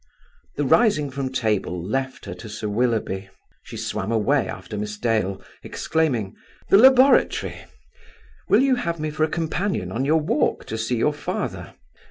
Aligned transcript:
The 0.55 0.65
rising 0.65 1.11
from 1.11 1.31
table 1.31 1.79
left 1.79 2.25
her 2.25 2.33
to 2.33 2.49
Sir 2.49 2.67
Willoughby. 2.67 3.29
She 3.61 3.77
swam 3.77 4.11
away 4.11 4.47
after 4.47 4.75
Miss 4.75 4.97
Dale, 4.97 5.39
exclaiming: 5.61 6.33
"The 6.69 6.77
laboratory! 6.79 7.65
Will 8.49 8.63
you 8.63 8.77
have 8.77 8.99
me 8.99 9.11
for 9.11 9.23
a 9.23 9.27
companion 9.27 9.91
on 9.91 10.03
your 10.03 10.19
walk 10.19 10.65
to 10.65 10.77
see 10.79 10.95
your 10.95 11.13
father? 11.13 11.75